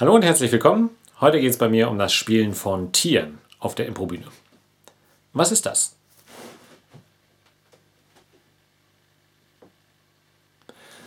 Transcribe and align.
Hallo 0.00 0.14
und 0.14 0.22
herzlich 0.22 0.52
willkommen. 0.52 0.90
Heute 1.20 1.40
geht 1.40 1.50
es 1.50 1.58
bei 1.58 1.68
mir 1.68 1.90
um 1.90 1.98
das 1.98 2.12
Spielen 2.12 2.54
von 2.54 2.92
Tieren 2.92 3.38
auf 3.58 3.74
der 3.74 3.86
Improbühne. 3.86 4.26
Was 5.32 5.50
ist 5.50 5.66
das? 5.66 5.96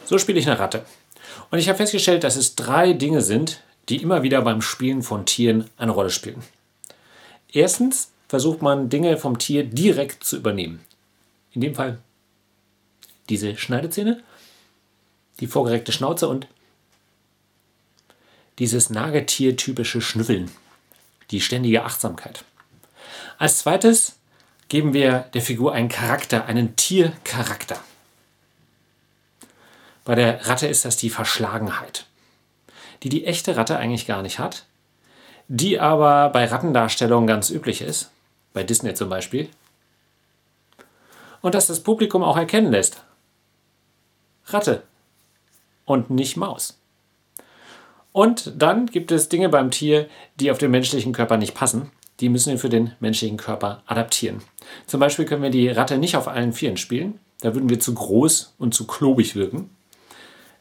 So 0.03 0.17
spiele 0.17 0.39
ich 0.39 0.45
eine 0.45 0.59
Ratte. 0.59 0.83
Und 1.51 1.59
ich 1.59 1.69
habe 1.69 1.77
festgestellt, 1.77 2.25
dass 2.25 2.35
es 2.35 2.55
drei 2.55 2.91
Dinge 2.91 3.21
sind, 3.21 3.63
die 3.87 4.01
immer 4.01 4.23
wieder 4.23 4.41
beim 4.41 4.61
Spielen 4.61 5.03
von 5.03 5.25
Tieren 5.25 5.69
eine 5.77 5.93
Rolle 5.93 6.09
spielen. 6.09 6.43
Erstens 7.53 8.11
versucht 8.27 8.61
man 8.61 8.89
Dinge 8.89 9.15
vom 9.15 9.39
Tier 9.39 9.63
direkt 9.63 10.25
zu 10.25 10.35
übernehmen. 10.35 10.81
In 11.53 11.61
dem 11.61 11.75
Fall 11.75 11.99
diese 13.29 13.55
Schneidezähne, 13.55 14.21
die 15.39 15.47
vorgereckte 15.47 15.93
Schnauze 15.93 16.27
und 16.27 16.49
dieses 18.61 18.91
Nagetiertypische 18.91 20.01
Schnüffeln, 20.01 20.51
die 21.31 21.41
ständige 21.41 21.83
Achtsamkeit. 21.83 22.45
Als 23.39 23.57
zweites 23.57 24.19
geben 24.69 24.93
wir 24.93 25.25
der 25.33 25.41
Figur 25.41 25.73
einen 25.73 25.89
Charakter, 25.89 26.45
einen 26.45 26.75
Tiercharakter. 26.75 27.79
Bei 30.05 30.13
der 30.13 30.45
Ratte 30.47 30.67
ist 30.67 30.85
das 30.85 30.95
die 30.95 31.09
Verschlagenheit, 31.09 32.05
die 33.01 33.09
die 33.09 33.25
echte 33.25 33.57
Ratte 33.57 33.77
eigentlich 33.77 34.05
gar 34.05 34.21
nicht 34.21 34.37
hat, 34.37 34.67
die 35.47 35.79
aber 35.79 36.29
bei 36.29 36.45
Rattendarstellungen 36.45 37.25
ganz 37.25 37.49
üblich 37.49 37.81
ist, 37.81 38.11
bei 38.53 38.61
Disney 38.61 38.93
zum 38.93 39.09
Beispiel, 39.09 39.49
und 41.41 41.55
dass 41.55 41.65
das 41.65 41.81
Publikum 41.81 42.21
auch 42.21 42.37
erkennen 42.37 42.71
lässt. 42.71 43.01
Ratte 44.45 44.83
und 45.85 46.11
nicht 46.11 46.37
Maus. 46.37 46.77
Und 48.13 48.53
dann 48.57 48.87
gibt 48.87 49.11
es 49.11 49.29
Dinge 49.29 49.49
beim 49.49 49.71
Tier, 49.71 50.07
die 50.39 50.51
auf 50.51 50.57
den 50.57 50.71
menschlichen 50.71 51.13
Körper 51.13 51.37
nicht 51.37 51.53
passen. 51.53 51.91
Die 52.19 52.29
müssen 52.29 52.51
wir 52.51 52.59
für 52.59 52.69
den 52.69 52.93
menschlichen 52.99 53.37
Körper 53.37 53.83
adaptieren. 53.85 54.41
Zum 54.85 54.99
Beispiel 54.99 55.25
können 55.25 55.43
wir 55.43 55.49
die 55.49 55.69
Ratte 55.69 55.97
nicht 55.97 56.15
auf 56.15 56.27
allen 56.27 56.53
Vieren 56.53 56.77
spielen. 56.77 57.19
Da 57.39 57.55
würden 57.55 57.69
wir 57.69 57.79
zu 57.79 57.93
groß 57.93 58.53
und 58.59 58.73
zu 58.73 58.85
klobig 58.85 59.35
wirken. 59.35 59.69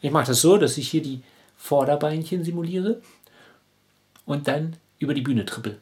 Ich 0.00 0.10
mache 0.10 0.28
das 0.28 0.40
so, 0.40 0.56
dass 0.56 0.78
ich 0.78 0.88
hier 0.88 1.02
die 1.02 1.22
Vorderbeinchen 1.58 2.42
simuliere 2.44 3.02
und 4.24 4.48
dann 4.48 4.76
über 4.98 5.12
die 5.12 5.20
Bühne 5.20 5.44
trippel. 5.44 5.78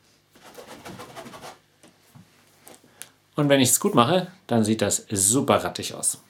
Und 3.36 3.48
wenn 3.48 3.60
ich 3.60 3.68
es 3.68 3.78
gut 3.78 3.94
mache, 3.94 4.26
dann 4.48 4.64
sieht 4.64 4.82
das 4.82 5.06
super 5.08 5.62
rattig 5.62 5.94
aus. 5.94 6.20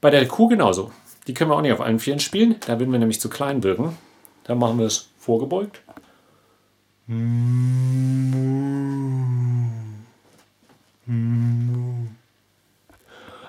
Bei 0.00 0.10
der 0.10 0.28
Kuh 0.28 0.46
genauso. 0.46 0.92
Die 1.26 1.34
können 1.34 1.50
wir 1.50 1.56
auch 1.56 1.62
nicht 1.62 1.72
auf 1.72 1.80
allen 1.80 1.98
Vieren 1.98 2.20
spielen. 2.20 2.56
Da 2.66 2.78
würden 2.78 2.92
wir 2.92 2.98
nämlich 2.98 3.20
zu 3.20 3.28
klein 3.28 3.62
wirken. 3.62 3.96
Dann 4.44 4.58
machen 4.58 4.78
wir 4.78 4.86
es 4.86 5.08
vorgebeugt. 5.18 5.80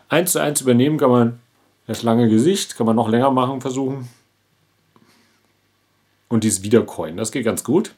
Eins 0.09 0.31
zu 0.31 0.39
eins 0.39 0.61
übernehmen 0.61 0.97
kann 0.97 1.11
man 1.11 1.39
das 1.87 2.03
lange 2.03 2.29
Gesicht, 2.29 2.75
kann 2.75 2.85
man 2.85 2.95
noch 2.95 3.09
länger 3.09 3.31
machen, 3.31 3.61
versuchen. 3.61 4.07
Und 6.29 6.43
dieses 6.43 6.61
Wiedercoin, 6.63 7.17
das 7.17 7.31
geht 7.31 7.45
ganz 7.45 7.63
gut. 7.63 7.95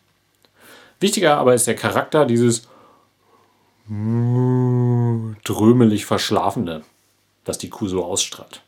Wichtiger 0.99 1.38
aber 1.38 1.53
ist 1.55 1.67
der 1.67 1.75
Charakter, 1.75 2.25
dieses 2.25 2.67
drömelig 5.43 6.05
Verschlafene, 6.05 6.83
das 7.43 7.58
die 7.58 7.69
Kuh 7.69 7.88
so 7.88 8.03
ausstrahlt. 8.05 8.61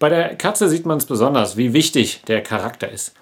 Bei 0.00 0.08
der 0.08 0.34
Katze 0.34 0.68
sieht 0.70 0.86
man 0.86 0.96
es 0.96 1.04
besonders, 1.04 1.58
wie 1.58 1.74
wichtig 1.74 2.22
der 2.26 2.42
Charakter 2.42 2.90
ist. 2.90 3.12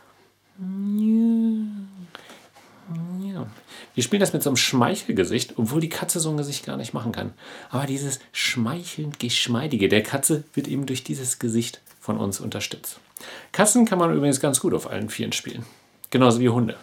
Wir 3.95 4.05
spielen 4.05 4.21
das 4.21 4.33
mit 4.33 4.45
so 4.45 4.51
einem 4.51 4.57
Schmeichelgesicht, 4.57 5.55
obwohl 5.59 5.81
die 5.81 5.89
Katze 5.89 6.21
so 6.21 6.31
ein 6.31 6.37
Gesicht 6.37 6.65
gar 6.65 6.77
nicht 6.77 6.95
machen 6.95 7.11
kann. 7.11 7.35
Aber 7.69 7.85
dieses 7.85 8.21
schmeichelnd 8.31 9.19
Geschmeidige 9.19 9.89
der 9.89 10.05
Katze 10.05 10.45
wird 10.55 10.69
eben 10.69 10.87
durch 10.87 11.03
dieses 11.03 11.41
Gesicht 11.41 11.81
von 12.01 12.17
uns 12.17 12.39
unterstützt. 12.39 13.01
Katzen 13.51 13.85
kann 13.85 13.99
man 13.99 14.15
übrigens 14.15 14.39
ganz 14.39 14.61
gut 14.61 14.73
auf 14.73 14.89
allen 14.89 15.09
Vieren 15.09 15.33
spielen. 15.33 15.67
Genauso 16.11 16.39
wie 16.39 16.49
Hunde. 16.49 16.77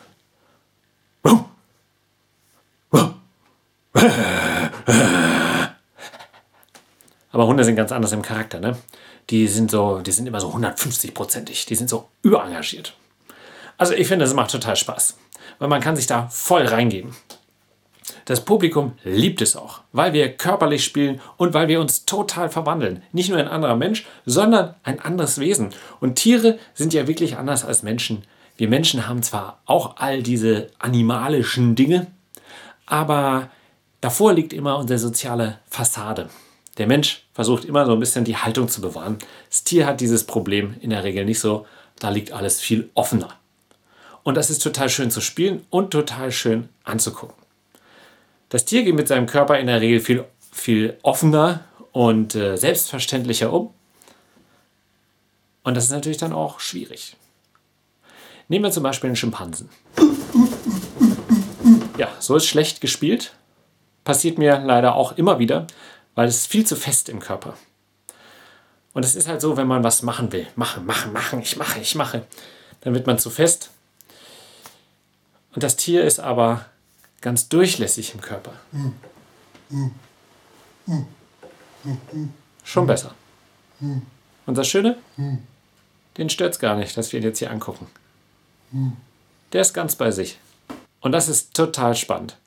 Aber 7.35 7.47
Hunde 7.47 7.65
sind 7.65 7.75
ganz 7.75 7.91
anders 7.91 8.13
im 8.13 8.21
Charakter, 8.21 8.61
ne? 8.61 8.77
Die 9.29 9.49
sind 9.49 9.69
so, 9.69 9.99
die 9.99 10.13
sind 10.13 10.25
immer 10.25 10.39
so 10.39 10.47
150-prozentig. 10.51 11.65
Die 11.65 11.75
sind 11.75 11.89
so 11.89 12.07
überengagiert. 12.21 12.95
Also 13.77 13.93
ich 13.93 14.07
finde, 14.07 14.23
es 14.23 14.33
macht 14.33 14.51
total 14.51 14.77
Spaß. 14.77 15.17
Weil 15.59 15.67
man 15.67 15.81
kann 15.81 15.97
sich 15.97 16.07
da 16.07 16.29
voll 16.29 16.65
reingeben. 16.65 17.13
Das 18.23 18.45
Publikum 18.45 18.93
liebt 19.03 19.41
es 19.41 19.57
auch, 19.57 19.81
weil 19.91 20.13
wir 20.13 20.29
körperlich 20.31 20.85
spielen 20.85 21.19
und 21.35 21.53
weil 21.53 21.67
wir 21.67 21.81
uns 21.81 22.05
total 22.05 22.49
verwandeln. 22.49 23.03
Nicht 23.11 23.27
nur 23.27 23.37
ein 23.37 23.49
anderer 23.49 23.75
Mensch, 23.75 24.05
sondern 24.25 24.75
ein 24.83 25.01
anderes 25.01 25.37
Wesen. 25.37 25.71
Und 25.99 26.15
Tiere 26.15 26.57
sind 26.73 26.93
ja 26.93 27.05
wirklich 27.05 27.35
anders 27.35 27.65
als 27.65 27.83
Menschen. 27.83 28.23
Wir 28.55 28.69
Menschen 28.69 29.09
haben 29.09 29.23
zwar 29.23 29.59
auch 29.65 29.97
all 29.97 30.23
diese 30.23 30.69
animalischen 30.79 31.75
Dinge, 31.75 32.07
aber 32.85 33.49
davor 33.99 34.31
liegt 34.31 34.53
immer 34.53 34.77
unsere 34.77 34.99
soziale 34.99 35.59
Fassade. 35.67 36.29
Der 36.77 36.87
Mensch 36.87 37.25
versucht 37.33 37.65
immer 37.65 37.85
so 37.85 37.93
ein 37.93 37.99
bisschen 37.99 38.25
die 38.25 38.37
Haltung 38.37 38.67
zu 38.67 38.81
bewahren. 38.81 39.17
Das 39.49 39.63
Tier 39.63 39.85
hat 39.85 40.01
dieses 40.01 40.25
Problem 40.25 40.75
in 40.81 40.89
der 40.89 41.03
Regel 41.03 41.25
nicht 41.25 41.39
so. 41.39 41.65
Da 41.99 42.09
liegt 42.09 42.31
alles 42.31 42.59
viel 42.59 42.89
offener. 42.93 43.29
Und 44.23 44.35
das 44.35 44.49
ist 44.49 44.59
total 44.59 44.89
schön 44.89 45.11
zu 45.11 45.21
spielen 45.21 45.65
und 45.69 45.91
total 45.91 46.31
schön 46.31 46.69
anzugucken. 46.83 47.35
Das 48.49 48.65
Tier 48.65 48.83
geht 48.83 48.95
mit 48.95 49.07
seinem 49.07 49.27
Körper 49.27 49.59
in 49.59 49.67
der 49.67 49.81
Regel 49.81 49.99
viel, 49.99 50.25
viel 50.51 50.97
offener 51.03 51.63
und 51.91 52.35
äh, 52.35 52.57
selbstverständlicher 52.57 53.53
um. 53.53 53.73
Und 55.63 55.75
das 55.75 55.85
ist 55.85 55.91
natürlich 55.91 56.17
dann 56.17 56.33
auch 56.33 56.59
schwierig. 56.59 57.15
Nehmen 58.47 58.65
wir 58.65 58.71
zum 58.71 58.83
Beispiel 58.83 59.07
einen 59.07 59.15
Schimpansen. 59.15 59.69
Ja, 61.97 62.09
so 62.19 62.35
ist 62.35 62.45
schlecht 62.45 62.81
gespielt. 62.81 63.33
Passiert 64.03 64.37
mir 64.37 64.59
leider 64.59 64.95
auch 64.95 65.17
immer 65.17 65.39
wieder, 65.39 65.65
weil 66.15 66.27
es 66.27 66.37
ist 66.37 66.47
viel 66.47 66.65
zu 66.65 66.75
fest 66.75 67.09
im 67.09 67.19
Körper. 67.19 67.55
Und 68.93 69.03
es 69.03 69.15
ist 69.15 69.27
halt 69.27 69.41
so, 69.41 69.57
wenn 69.57 69.67
man 69.67 69.83
was 69.83 70.01
machen 70.01 70.31
will, 70.31 70.47
machen, 70.55 70.85
machen, 70.85 71.11
machen, 71.11 71.41
ich 71.41 71.57
mache, 71.57 71.79
ich 71.81 71.95
mache, 71.95 72.25
dann 72.81 72.93
wird 72.93 73.05
man 73.05 73.19
zu 73.19 73.29
fest. 73.29 73.69
Und 75.53 75.63
das 75.63 75.75
Tier 75.75 76.03
ist 76.03 76.19
aber 76.19 76.65
ganz 77.19 77.49
durchlässig 77.49 78.13
im 78.13 78.21
Körper. 78.21 78.53
Schon 82.63 82.87
besser. 82.87 83.13
Und 84.45 84.57
das 84.57 84.67
Schöne, 84.67 84.97
den 86.17 86.29
stört 86.29 86.53
es 86.53 86.59
gar 86.59 86.77
nicht, 86.77 86.95
dass 86.95 87.11
wir 87.11 87.19
ihn 87.19 87.25
jetzt 87.25 87.39
hier 87.39 87.51
angucken. 87.51 87.87
Der 89.51 89.61
ist 89.61 89.73
ganz 89.73 89.95
bei 89.95 90.11
sich. 90.11 90.39
Und 91.01 91.11
das 91.11 91.27
ist 91.27 91.53
total 91.53 91.95
spannend. 91.95 92.37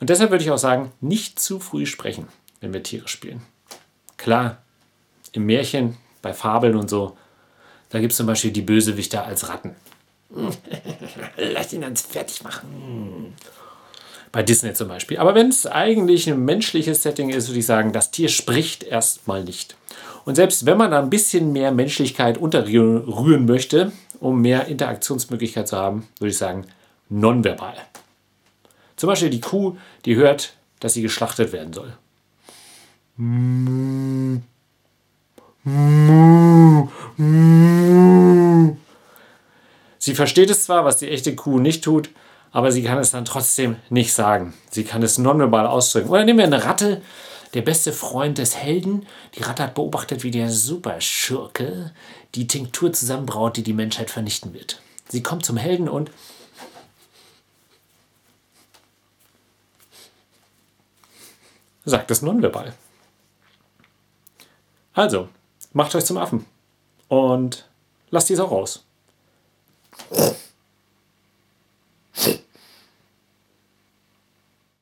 Und 0.00 0.10
deshalb 0.10 0.30
würde 0.30 0.44
ich 0.44 0.50
auch 0.50 0.58
sagen, 0.58 0.92
nicht 1.00 1.40
zu 1.40 1.60
früh 1.60 1.86
sprechen 1.86 2.28
wenn 2.60 2.72
wir 2.72 2.82
Tiere 2.82 3.08
spielen. 3.08 3.42
Klar, 4.16 4.62
im 5.32 5.46
Märchen, 5.46 5.96
bei 6.22 6.32
Fabeln 6.32 6.76
und 6.76 6.90
so, 6.90 7.16
da 7.90 8.00
gibt 8.00 8.12
es 8.12 8.16
zum 8.16 8.26
Beispiel 8.26 8.50
die 8.50 8.62
Bösewichter 8.62 9.24
als 9.24 9.48
Ratten. 9.48 9.74
Lass 11.36 11.72
ihn 11.72 11.84
ans 11.84 12.02
fertig 12.02 12.42
machen. 12.42 13.34
Bei 14.32 14.42
Disney 14.44 14.72
zum 14.74 14.88
Beispiel. 14.88 15.18
Aber 15.18 15.34
wenn 15.34 15.48
es 15.48 15.66
eigentlich 15.66 16.28
ein 16.28 16.44
menschliches 16.44 17.02
Setting 17.02 17.30
ist, 17.30 17.48
würde 17.48 17.58
ich 17.58 17.66
sagen, 17.66 17.92
das 17.92 18.12
Tier 18.12 18.28
spricht 18.28 18.84
erstmal 18.84 19.42
nicht. 19.42 19.76
Und 20.24 20.36
selbst 20.36 20.66
wenn 20.66 20.78
man 20.78 20.92
da 20.92 21.00
ein 21.00 21.10
bisschen 21.10 21.52
mehr 21.52 21.72
Menschlichkeit 21.72 22.38
unterrühren 22.38 23.46
möchte, 23.46 23.90
um 24.20 24.40
mehr 24.40 24.66
Interaktionsmöglichkeit 24.66 25.66
zu 25.66 25.76
haben, 25.76 26.06
würde 26.20 26.30
ich 26.30 26.38
sagen, 26.38 26.66
nonverbal. 27.08 27.74
Zum 28.96 29.08
Beispiel 29.08 29.30
die 29.30 29.40
Kuh, 29.40 29.76
die 30.04 30.14
hört, 30.14 30.52
dass 30.78 30.94
sie 30.94 31.02
geschlachtet 31.02 31.52
werden 31.52 31.72
soll. 31.72 31.92
Sie 39.98 40.14
versteht 40.14 40.48
es 40.48 40.64
zwar, 40.64 40.86
was 40.86 40.96
die 40.96 41.10
echte 41.10 41.36
Kuh 41.36 41.58
nicht 41.58 41.84
tut, 41.84 42.08
aber 42.50 42.72
sie 42.72 42.82
kann 42.82 42.96
es 42.96 43.10
dann 43.10 43.26
trotzdem 43.26 43.76
nicht 43.90 44.14
sagen. 44.14 44.54
Sie 44.70 44.84
kann 44.84 45.02
es 45.02 45.18
nonverbal 45.18 45.66
ausdrücken. 45.66 46.08
Oder 46.08 46.24
nehmen 46.24 46.38
wir 46.38 46.46
eine 46.46 46.64
Ratte, 46.64 47.02
der 47.52 47.60
beste 47.60 47.92
Freund 47.92 48.38
des 48.38 48.56
Helden. 48.56 49.06
Die 49.34 49.42
Ratte 49.42 49.64
hat 49.64 49.74
beobachtet, 49.74 50.22
wie 50.22 50.30
der 50.30 50.48
Superschurke 50.48 51.92
die 52.34 52.46
Tinktur 52.46 52.90
zusammenbraut, 52.90 53.58
die 53.58 53.62
die 53.62 53.74
Menschheit 53.74 54.10
vernichten 54.10 54.54
wird. 54.54 54.80
Sie 55.08 55.22
kommt 55.22 55.44
zum 55.44 55.58
Helden 55.58 55.90
und 55.90 56.10
sagt 61.84 62.10
es 62.10 62.22
nonverbal. 62.22 62.72
Also, 64.94 65.28
macht 65.72 65.94
euch 65.94 66.04
zum 66.04 66.18
Affen 66.18 66.46
und 67.08 67.68
lasst 68.10 68.28
die 68.28 68.34
Sau 68.34 68.46
raus. 68.46 68.84